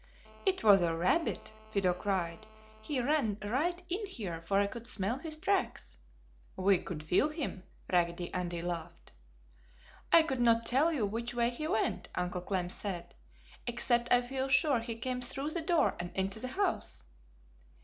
[0.47, 2.47] "It was a rabbit!" Fido cried.
[2.81, 5.99] "He ran right in here, for I could smell his tracks!"
[6.55, 7.61] "We could feel him!"
[7.93, 9.11] Raggedy Andy laughed.
[10.11, 13.13] "I could not tell you which way he went!" Uncle Clem said,
[13.67, 17.03] "Except I feel sure he came through the door and into the house!"